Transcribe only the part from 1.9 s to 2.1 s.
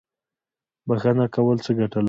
لري؟